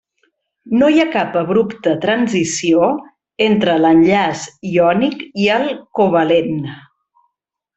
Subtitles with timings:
[0.77, 2.87] No hi ha cap abrupte transició
[3.49, 5.69] entre l’enllaç iònic i el
[6.01, 6.59] covalent.